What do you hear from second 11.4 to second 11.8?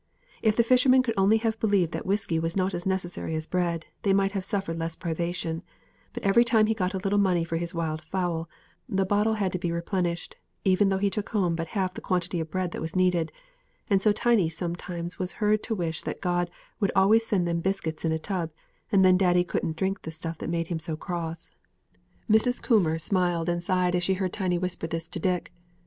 but